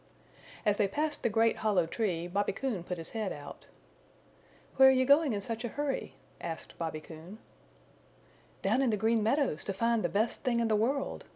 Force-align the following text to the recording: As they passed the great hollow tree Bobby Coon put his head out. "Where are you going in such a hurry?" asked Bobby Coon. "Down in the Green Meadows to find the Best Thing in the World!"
As 0.65 0.77
they 0.77 0.87
passed 0.87 1.21
the 1.21 1.29
great 1.29 1.57
hollow 1.57 1.85
tree 1.85 2.25
Bobby 2.25 2.53
Coon 2.53 2.83
put 2.83 2.97
his 2.97 3.11
head 3.11 3.31
out. 3.31 3.67
"Where 4.77 4.89
are 4.89 4.91
you 4.91 5.05
going 5.05 5.31
in 5.33 5.41
such 5.41 5.63
a 5.63 5.67
hurry?" 5.67 6.15
asked 6.41 6.75
Bobby 6.79 7.01
Coon. 7.01 7.37
"Down 8.63 8.81
in 8.81 8.89
the 8.89 8.97
Green 8.97 9.21
Meadows 9.21 9.63
to 9.65 9.73
find 9.73 10.01
the 10.01 10.09
Best 10.09 10.41
Thing 10.41 10.59
in 10.59 10.69
the 10.69 10.75
World!" 10.75 11.25